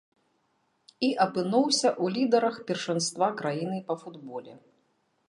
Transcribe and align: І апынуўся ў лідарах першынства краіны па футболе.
І 1.07 1.09
апынуўся 1.25 1.87
ў 1.89 2.05
лідарах 2.15 2.57
першынства 2.71 3.29
краіны 3.43 3.77
па 3.91 3.95
футболе. 4.05 4.53